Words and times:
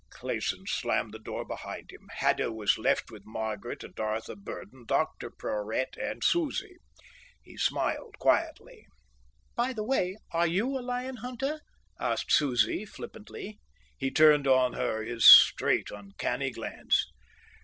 Clayson 0.09 0.65
slammed 0.65 1.13
the 1.13 1.19
door 1.19 1.45
behind 1.45 1.91
him. 1.91 2.07
Haddo 2.09 2.51
was 2.51 2.79
left 2.79 3.11
with 3.11 3.21
Margaret, 3.23 3.83
and 3.83 3.93
Arthur 3.99 4.35
Burdon, 4.35 4.85
Dr 4.87 5.29
Porhoët, 5.29 5.95
and 5.95 6.23
Susie. 6.23 6.77
He 7.43 7.55
smiled 7.55 8.17
quietly. 8.17 8.87
"By 9.55 9.73
the 9.73 9.83
way, 9.83 10.17
are 10.31 10.47
you 10.47 10.75
a 10.75 10.81
lion 10.81 11.17
hunter?" 11.17 11.61
asked 11.99 12.31
Susie 12.31 12.83
flippantly. 12.83 13.59
He 13.99 14.09
turned 14.09 14.47
on 14.47 14.73
her 14.73 15.03
his 15.03 15.23
straight 15.23 15.91
uncanny 15.91 16.49
glance. 16.49 17.05